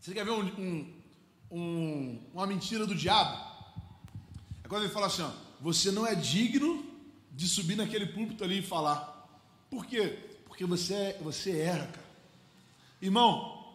[0.00, 1.02] Você quer ver um, um,
[1.50, 3.49] um, uma mentira do diabo?
[4.70, 5.30] Quando ele fala assim: ó,
[5.60, 6.86] você não é digno
[7.32, 9.28] de subir naquele púlpito ali e falar.
[9.68, 10.16] Por quê?
[10.46, 12.10] Porque você, é, você erra, cara.
[13.02, 13.68] Irmão,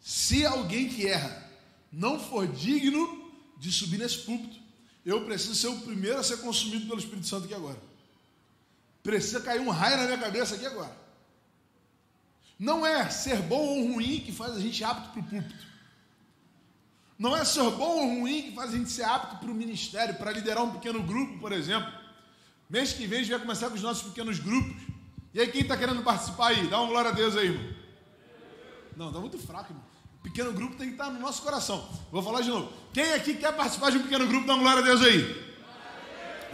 [0.00, 1.48] se alguém que erra
[1.92, 4.58] não for digno de subir nesse púlpito,
[5.06, 7.80] eu preciso ser o primeiro a ser consumido pelo Espírito Santo aqui agora.
[9.00, 10.96] Precisa cair um raio na minha cabeça aqui agora.
[12.58, 15.71] Não é ser bom ou ruim que faz a gente apto para o púlpito.
[17.22, 20.16] Não é ser bom ou ruim que faz a gente ser apto para o ministério,
[20.16, 21.88] para liderar um pequeno grupo, por exemplo.
[22.68, 24.82] Mês que vem a gente vai começar com os nossos pequenos grupos.
[25.32, 26.66] E aí, quem está querendo participar aí?
[26.66, 27.74] Dá uma glória a Deus aí, irmão.
[28.96, 29.84] Não, está muito fraco, irmão.
[30.20, 31.88] Pequeno grupo tem que estar no nosso coração.
[32.10, 32.72] Vou falar de novo.
[32.92, 35.54] Quem aqui quer participar de um pequeno grupo, dá uma glória a Deus aí.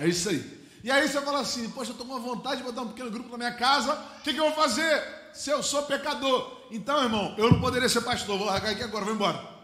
[0.00, 0.68] É isso aí.
[0.84, 3.30] E aí você fala assim, poxa, eu estou com vontade de botar um pequeno grupo
[3.30, 5.02] na minha casa, o que, que eu vou fazer?
[5.32, 6.58] Se eu sou pecador.
[6.70, 9.57] Então, irmão, eu não poderia ser pastor, vou largar aqui agora, vou embora.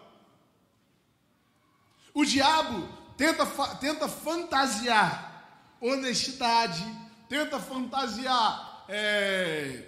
[2.15, 3.45] O diabo tenta,
[3.77, 5.35] tenta fantasiar
[5.81, 6.85] honestidade,
[7.29, 9.83] tenta fantasiar é,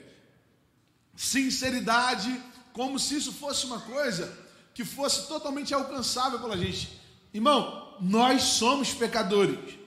[1.14, 7.00] sinceridade, como se isso fosse uma coisa que fosse totalmente alcançável pela gente.
[7.32, 9.78] Irmão, nós somos pecadores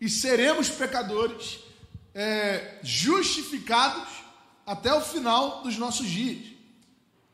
[0.00, 1.58] e seremos pecadores
[2.14, 4.08] é, justificados
[4.64, 6.52] até o final dos nossos dias.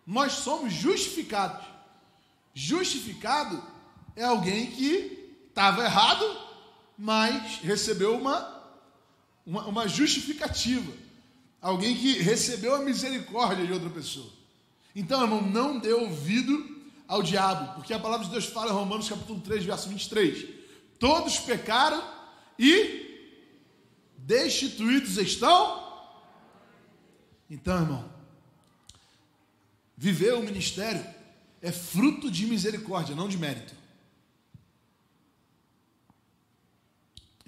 [0.07, 1.67] Nós somos justificados.
[2.55, 3.63] Justificado
[4.19, 6.25] é alguém que estava errado,
[6.99, 8.63] mas recebeu uma,
[9.47, 10.93] uma, uma justificativa.
[11.63, 14.29] Alguém que recebeu a misericórdia de outra pessoa.
[14.95, 19.09] Então, irmão, não dê ouvido ao diabo, porque a palavra de Deus fala em Romanos
[19.09, 20.47] capítulo 3, verso 23.
[20.99, 22.03] Todos pecaram
[22.59, 23.31] e
[24.17, 25.87] destituídos estão.
[27.49, 28.13] Então, irmão,
[29.97, 31.07] viver o ministério
[31.63, 33.78] é fruto de misericórdia, não de mérito.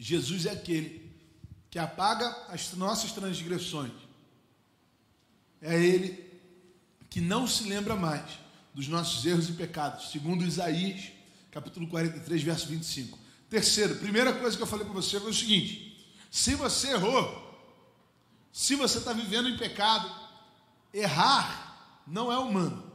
[0.02, 1.12] Jesus é aquele
[1.70, 3.92] que apaga as nossas transgressões.
[5.60, 6.40] É ele
[7.10, 8.24] que não se lembra mais
[8.72, 11.12] dos nossos erros e pecados, segundo Isaías,
[11.50, 13.18] capítulo 43, verso 25.
[13.50, 17.70] Terceiro, primeira coisa que eu falei para você foi o seguinte: se você errou,
[18.50, 20.10] se você está vivendo em pecado,
[20.94, 22.90] errar não é humano.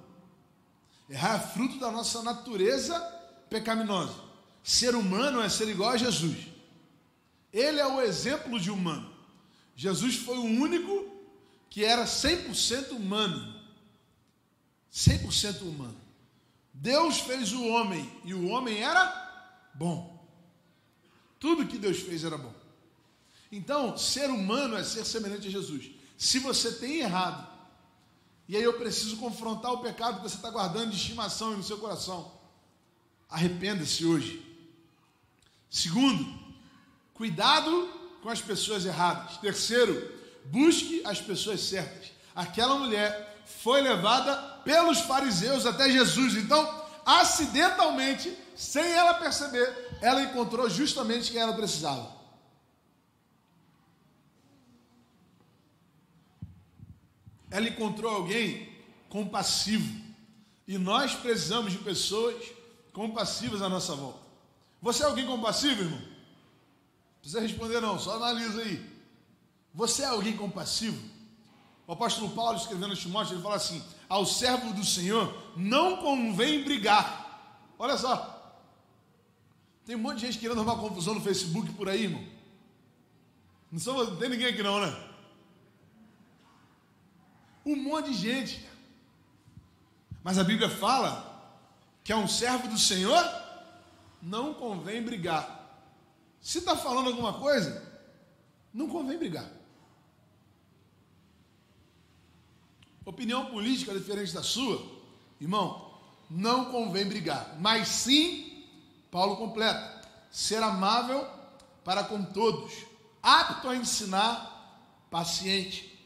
[1.08, 3.00] Errar é fruto da nossa natureza
[3.48, 4.16] pecaminosa.
[4.64, 6.55] Ser humano é ser igual a Jesus.
[7.56, 9.10] Ele é o exemplo de humano.
[9.78, 11.10] Jesus foi o único
[11.70, 13.56] que era 100% humano.
[14.92, 15.96] 100% humano.
[16.74, 20.22] Deus fez o homem e o homem era bom.
[21.40, 22.54] Tudo que Deus fez era bom.
[23.50, 25.92] Então, ser humano é ser semelhante a Jesus.
[26.18, 27.48] Se você tem errado,
[28.50, 31.78] e aí eu preciso confrontar o pecado que você está guardando de estimação no seu
[31.78, 32.34] coração,
[33.30, 34.46] arrependa-se hoje.
[35.70, 36.45] Segundo,
[37.16, 37.90] cuidado
[38.22, 39.38] com as pessoas erradas.
[39.38, 40.14] Terceiro,
[40.46, 42.12] busque as pessoas certas.
[42.36, 46.36] Aquela mulher foi levada pelos fariseus até Jesus.
[46.36, 52.14] Então, acidentalmente, sem ela perceber, ela encontrou justamente quem ela precisava.
[57.50, 58.76] Ela encontrou alguém
[59.08, 60.04] compassivo.
[60.68, 62.44] E nós precisamos de pessoas
[62.92, 64.20] compassivas à nossa volta.
[64.82, 66.15] Você é alguém compassivo, irmão?
[67.26, 68.88] Precisa responder, não, só analisa aí.
[69.74, 71.02] Você é alguém compassivo?
[71.88, 76.64] O apóstolo Paulo, escrevendo a Timóteo, ele fala assim: ao servo do Senhor não convém
[76.64, 77.74] brigar.
[77.80, 78.64] Olha só.
[79.88, 82.24] Tem um monte de gente querendo arrumar confusão no Facebook por aí, irmão.
[83.72, 84.96] Não, sou, não tem ninguém aqui não, né?
[87.66, 88.64] Um monte de gente.
[90.24, 91.58] Mas a Bíblia fala
[92.04, 93.28] que a um servo do Senhor
[94.22, 95.55] não convém brigar.
[96.46, 97.82] Se está falando alguma coisa,
[98.72, 99.52] não convém brigar.
[103.04, 104.94] Opinião política diferente da sua
[105.42, 108.64] Irmão, não convém brigar, mas sim,
[109.10, 111.28] Paulo completa, ser amável
[111.84, 112.86] para com todos,
[113.24, 116.00] apto a ensinar, paciente.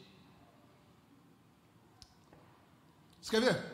[3.21, 3.73] Você quer ver?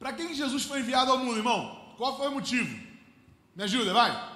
[0.00, 1.94] Para quem Jesus foi enviado ao mundo, irmão?
[1.96, 2.76] Qual foi o motivo?
[3.54, 4.31] Me ajuda, vai.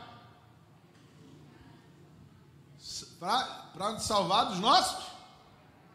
[3.26, 5.04] Para salvar dos nossos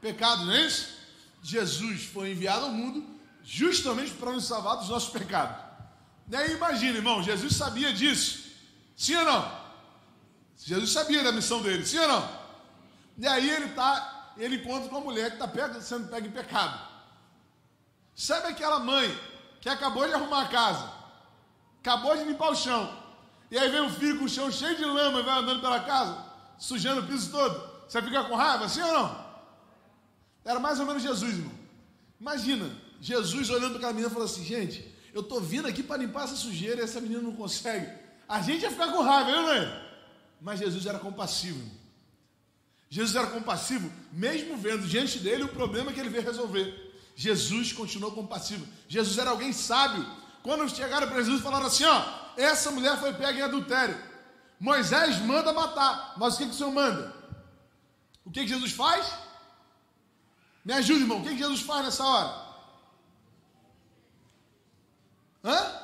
[0.01, 0.97] pecados, não é isso?
[1.41, 3.07] Jesus foi enviado ao mundo
[3.41, 5.55] justamente para nos salvar dos nossos pecados.
[6.29, 8.51] E aí imagina, irmão, Jesus sabia disso.
[8.97, 9.61] Sim ou não?
[10.57, 12.41] Jesus sabia da missão dele, sim ou não?
[13.17, 16.81] E aí ele tá, ele encontra com uma mulher que está sendo pega em pecado.
[18.13, 19.17] Sabe aquela mãe
[19.61, 20.91] que acabou de arrumar a casa,
[21.79, 22.93] acabou de limpar o chão,
[23.49, 25.79] e aí vem um filho com o chão cheio de lama e vai andando pela
[25.79, 26.30] casa,
[26.61, 27.69] sujando o piso todo.
[27.87, 29.25] Você fica com raiva, sim ou não?
[30.45, 31.51] Era mais ou menos Jesus, irmão.
[32.19, 32.71] Imagina,
[33.01, 36.25] Jesus olhando para aquela menina e falou assim: gente, eu estou vindo aqui para limpar
[36.25, 37.91] essa sujeira e essa menina não consegue.
[38.29, 39.91] A gente ia ficar com raiva, não é?
[40.39, 41.57] Mas Jesus era compassivo.
[41.59, 41.81] Irmão.
[42.89, 46.91] Jesus era compassivo, mesmo vendo diante dele o problema que ele veio resolver.
[47.15, 48.67] Jesus continuou compassivo.
[48.87, 50.05] Jesus era alguém sábio.
[50.43, 52.05] Quando chegaram para Jesus falaram assim: ó,
[52.37, 54.10] essa mulher foi pega em adultério.
[54.61, 57.11] Moisés manda matar, mas o que, que o Senhor manda?
[58.23, 59.11] O que, que Jesus faz?
[60.63, 62.51] Me ajuda, irmão, o que, que Jesus faz nessa hora?
[65.43, 65.81] Hã?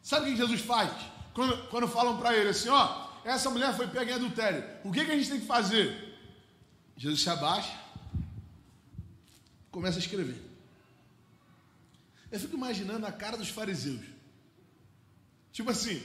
[0.00, 0.90] Sabe o que Jesus faz?
[1.34, 4.64] Quando, quando falam para ele assim, ó, essa mulher foi pega em adultério.
[4.84, 6.18] O que, que a gente tem que fazer?
[6.96, 7.78] Jesus se abaixa,
[9.70, 10.42] começa a escrever.
[12.32, 14.15] Eu fico imaginando a cara dos fariseus.
[15.56, 16.02] Tipo assim,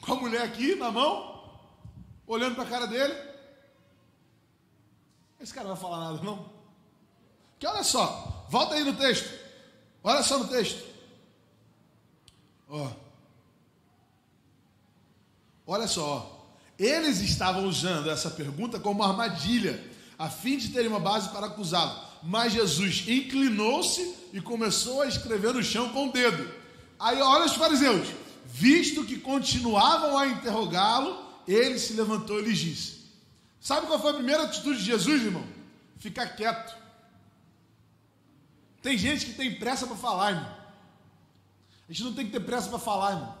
[0.00, 1.50] com a mulher aqui na mão,
[2.28, 3.12] olhando para a cara dele.
[5.40, 6.48] Esse cara não vai falar nada, não.
[7.58, 9.36] Que olha só, Volta aí no texto.
[10.00, 10.80] Olha só no texto.
[12.68, 12.88] Ó.
[15.66, 16.48] Olha só.
[16.78, 19.84] Eles estavam usando essa pergunta como armadilha,
[20.16, 22.00] a fim de terem uma base para acusá-lo.
[22.22, 26.48] Mas Jesus inclinou-se e começou a escrever no chão com o dedo.
[26.96, 28.27] Aí olha os fariseus.
[28.50, 33.04] Visto que continuavam a interrogá-lo, ele se levantou e lhes disse:
[33.60, 35.46] Sabe qual foi a primeira atitude de Jesus, irmão?
[35.98, 36.74] Ficar quieto.
[38.80, 40.56] Tem gente que tem pressa para falar, irmão.
[41.86, 43.36] A gente não tem que ter pressa para falar, irmão.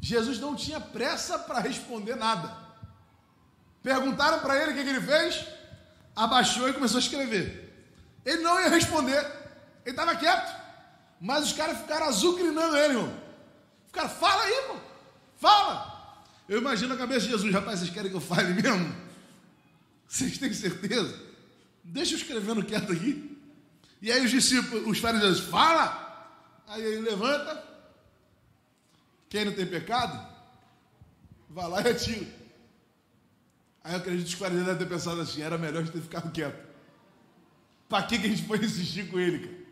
[0.00, 2.56] Jesus não tinha pressa para responder nada.
[3.80, 5.46] Perguntaram para ele o que, que, ele fez,
[6.16, 7.88] abaixou e começou a escrever.
[8.24, 9.24] Ele não ia responder,
[9.84, 10.52] ele estava quieto.
[11.20, 13.21] Mas os caras ficaram azucrinando ele, irmão.
[13.92, 14.80] Ficaram, fala aí, irmão,
[15.36, 16.24] fala.
[16.48, 18.90] Eu imagino a cabeça de Jesus, rapaz, vocês querem que eu fale mesmo?
[20.08, 21.14] Vocês têm certeza?
[21.84, 23.38] Deixa eu escrevendo quieto aqui.
[24.00, 26.32] E aí os discípulos, os fariseus, fala.
[26.66, 27.62] Aí ele levanta.
[29.28, 30.26] Quem não tem pecado,
[31.50, 32.26] vai lá e atira.
[33.84, 36.66] Aí eu acredito que os fariseus devem ter pensado assim: era melhor ter ficado quieto.
[37.90, 39.62] Para que, que a gente foi insistir com ele, cara?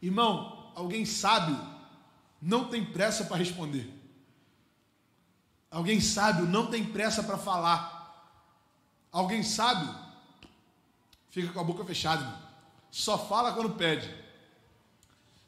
[0.00, 1.73] Irmão, alguém sábio
[2.44, 3.90] não tem pressa para responder.
[5.70, 7.82] Alguém sábio não tem pressa para falar.
[9.10, 9.92] Alguém sábio
[11.30, 12.22] fica com a boca fechada.
[12.22, 12.44] Irmão
[12.94, 14.08] só fala quando pede.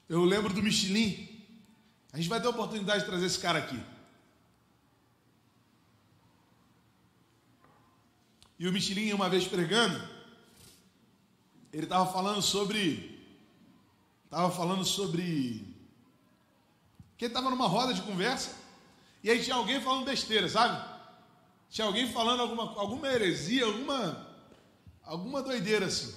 [0.09, 1.47] Eu lembro do Michelin.
[2.13, 3.81] A gente vai ter a oportunidade de trazer esse cara aqui.
[8.59, 9.97] E o Michelin, uma vez pregando,
[11.73, 13.23] ele estava falando sobre.
[14.25, 15.76] Estava falando sobre.
[17.17, 18.51] Que ele estava numa roda de conversa.
[19.23, 20.83] E aí tinha alguém falando besteira, sabe?
[21.71, 24.27] Tinha alguém falando alguma, alguma heresia, alguma,
[25.05, 26.15] alguma doideira assim.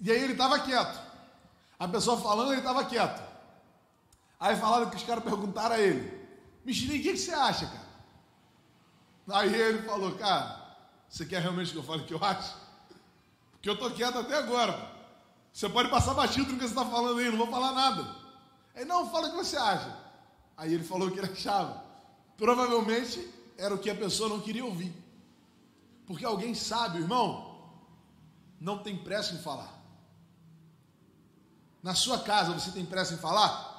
[0.00, 1.00] E aí ele estava quieto.
[1.78, 3.22] A pessoa falando, ele estava quieto.
[4.38, 6.20] Aí falaram que os caras perguntaram a ele:
[6.64, 7.92] Michelin, o que, que você acha, cara?
[9.40, 10.76] Aí ele falou: Cara,
[11.08, 12.56] você quer realmente que eu fale o que eu acho?
[13.52, 14.90] Porque eu estou quieto até agora.
[15.52, 18.21] Você pode passar batido no que você está falando aí, não vou falar nada.
[18.74, 19.96] Aí, não, fala o que você acha.
[20.56, 21.84] Aí ele falou o que ele achava.
[22.36, 24.92] Provavelmente era o que a pessoa não queria ouvir.
[26.06, 27.72] Porque alguém sabe, irmão,
[28.60, 29.80] não tem pressa em falar.
[31.82, 33.70] Na sua casa você tem pressa em falar?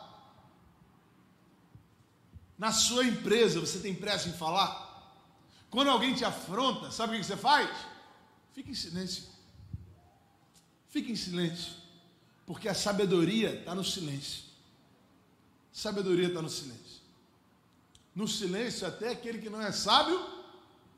[2.58, 4.84] Na sua empresa você tem pressa em falar?
[5.70, 7.70] Quando alguém te afronta, sabe o que você faz?
[8.54, 9.24] Fica em silêncio.
[10.90, 11.74] Fica em silêncio.
[12.46, 14.44] Porque a sabedoria está no silêncio.
[15.74, 17.02] Sabedoria está no silêncio.
[18.16, 20.24] No silêncio, até aquele que não é sábio,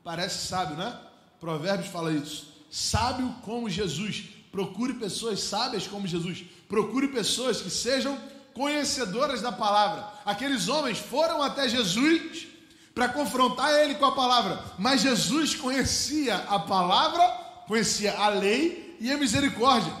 [0.04, 1.00] parece sábio, né?
[1.40, 2.54] Provérbios fala isso.
[2.70, 6.42] Sábio como Jesus Procure pessoas sábias como Jesus.
[6.66, 8.18] Procure pessoas que sejam
[8.54, 10.10] conhecedoras da palavra.
[10.24, 12.46] Aqueles homens foram até Jesus
[12.94, 17.22] para confrontar ele com a palavra, mas Jesus conhecia a palavra,
[17.68, 19.92] conhecia a lei e a misericórdia.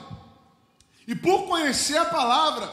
[1.06, 2.66] E por conhecer a palavra,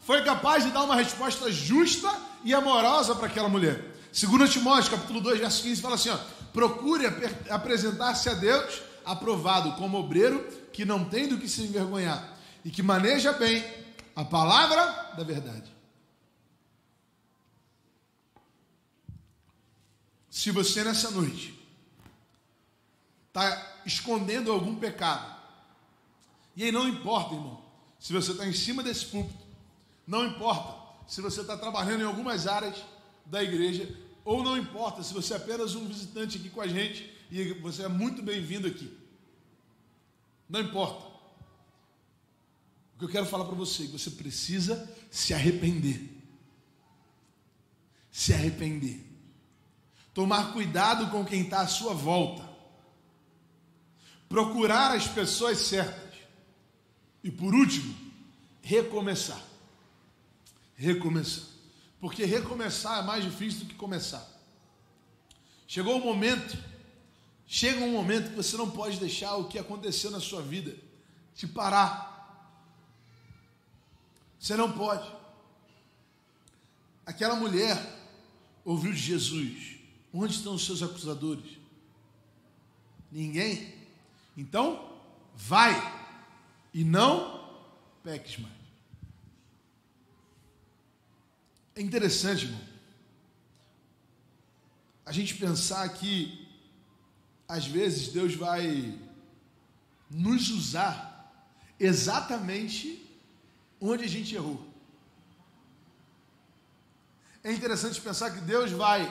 [0.00, 2.10] foi capaz de dar uma resposta justa
[2.42, 3.94] e amorosa para aquela mulher.
[4.12, 6.18] Segundo Timóteo, capítulo 2, verso 15, fala assim: ó,
[6.52, 10.40] procure ap apresentar-se a Deus aprovado como obreiro
[10.72, 13.64] que não tem do que se envergonhar e que maneja bem
[14.14, 15.70] a palavra da verdade.
[20.28, 21.58] Se você nessa noite
[23.28, 25.36] está escondendo algum pecado,
[26.56, 27.62] e aí não importa, irmão,
[27.98, 29.39] se você está em cima desse púlpito,
[30.10, 32.84] não importa se você está trabalhando em algumas áreas
[33.24, 33.88] da igreja,
[34.24, 37.84] ou não importa se você é apenas um visitante aqui com a gente e você
[37.84, 38.92] é muito bem-vindo aqui.
[40.48, 41.06] Não importa.
[42.96, 46.10] O que eu quero falar para você é que você precisa se arrepender.
[48.10, 49.06] Se arrepender.
[50.12, 52.50] Tomar cuidado com quem está à sua volta.
[54.28, 56.18] Procurar as pessoas certas.
[57.22, 57.94] E por último,
[58.60, 59.49] recomeçar.
[60.80, 61.44] Recomeçar.
[62.00, 64.26] Porque recomeçar é mais difícil do que começar.
[65.66, 66.56] Chegou o momento
[67.52, 70.72] Chega um momento que você não pode deixar o que aconteceu na sua vida
[71.34, 72.08] te parar.
[74.38, 75.10] Você não pode.
[77.04, 77.76] Aquela mulher
[78.64, 79.80] ouviu de Jesus:
[80.14, 81.58] Onde estão os seus acusadores?
[83.10, 83.74] Ninguém.
[84.36, 84.88] Então,
[85.34, 85.74] vai
[86.72, 87.50] e não
[88.04, 88.59] peques mais.
[91.80, 92.60] É interessante, irmão,
[95.06, 96.46] a gente pensar que
[97.48, 99.00] às vezes Deus vai
[100.10, 101.32] nos usar
[101.78, 103.02] exatamente
[103.80, 104.62] onde a gente errou.
[107.42, 109.10] É interessante pensar que Deus vai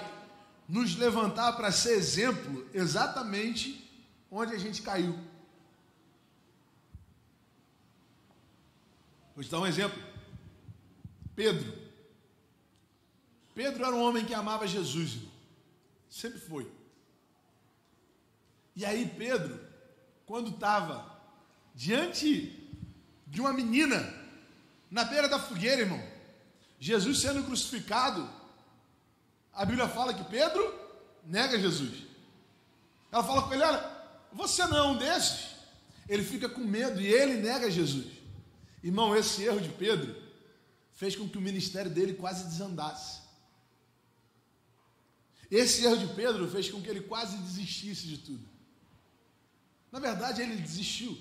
[0.68, 3.84] nos levantar para ser exemplo exatamente
[4.30, 5.18] onde a gente caiu.
[9.34, 10.00] Vou te dar um exemplo.
[11.36, 11.89] Pedro.
[13.60, 15.18] Pedro era um homem que amava Jesus,
[16.10, 16.66] sempre foi.
[18.74, 19.60] E aí Pedro,
[20.26, 21.20] quando estava
[21.76, 22.58] diante
[23.28, 23.98] de uma menina,
[24.90, 26.02] na beira da fogueira, irmão,
[26.80, 28.30] Jesus sendo crucificado,
[29.52, 30.64] a Bíblia fala que Pedro
[31.26, 32.06] nega Jesus.
[33.12, 33.86] Ela fala com ele: Olha,
[34.32, 35.48] você não é um desses.
[36.08, 38.08] Ele fica com medo e ele nega Jesus.
[38.82, 40.16] Irmão, esse erro de Pedro
[40.94, 43.28] fez com que o ministério dele quase desandasse.
[45.50, 48.48] Esse erro de Pedro fez com que ele quase desistisse de tudo.
[49.92, 51.18] Na verdade, ele desistiu.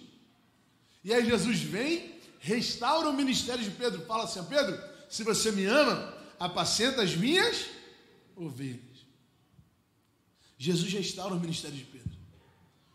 [1.02, 5.64] E aí Jesus vem, restaura o ministério de Pedro, fala assim: Pedro, se você me
[5.64, 7.66] ama, apacenta as minhas
[8.36, 8.82] ovelhas.
[10.58, 12.10] Jesus restaura o ministério de Pedro.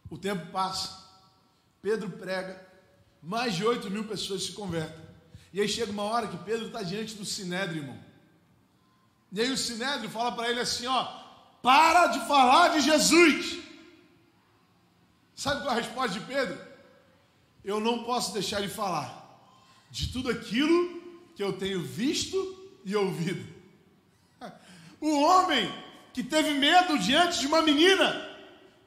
[0.10, 1.02] O tempo passa,
[1.82, 2.64] Pedro prega,
[3.22, 5.04] mais de 8 mil pessoas se convertem.
[5.52, 8.00] E aí chega uma hora que Pedro está diante do Sinédrio, irmão.
[9.32, 11.23] E aí o Sinédrio fala para ele assim: ó,
[11.64, 13.60] para de falar de Jesus.
[15.34, 16.62] Sabe qual é a resposta de Pedro?
[17.64, 19.24] Eu não posso deixar de falar
[19.90, 21.02] de tudo aquilo
[21.36, 22.38] que eu tenho visto
[22.86, 23.52] e ouvido.
[25.00, 25.70] O homem
[26.14, 28.26] que teve medo diante de uma menina,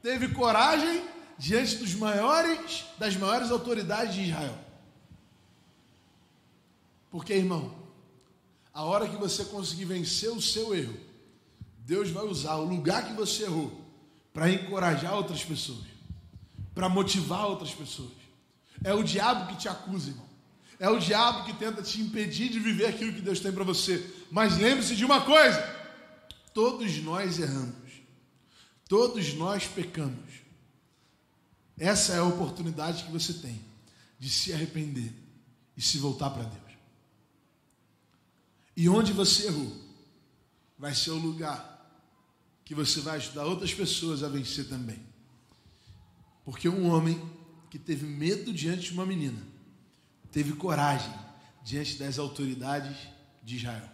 [0.03, 1.05] teve coragem
[1.37, 4.59] diante dos maiores, das maiores autoridades de Israel.
[7.11, 7.75] Porque, irmão,
[8.73, 10.99] a hora que você conseguir vencer o seu erro,
[11.87, 13.81] Deus vai usar o lugar que você errou
[14.35, 15.97] para encorajar outras pessoas
[16.77, 18.13] para motivar outras pessoas.
[18.85, 20.27] É o diabo que te acusa, irmão.
[20.79, 24.15] É o diabo que tenta te impedir de viver aquilo que Deus tem para você.
[24.31, 25.59] Mas lembre-se de uma coisa:
[26.53, 27.91] todos nós erramos,
[28.87, 30.45] todos nós pecamos.
[31.79, 33.59] Essa é a oportunidade que você tem
[34.19, 35.15] de se arrepender
[35.75, 36.63] e se voltar para Deus.
[38.77, 39.75] E onde você errou,
[40.79, 41.76] vai ser o lugar
[42.67, 44.99] que você vai ajudar outras pessoas a vencer também.
[46.45, 47.23] Porque um homem
[47.71, 49.41] que teve medo diante de uma menina,
[50.33, 51.15] teve coragem
[51.65, 52.97] diante das autoridades
[53.41, 53.89] de Israel.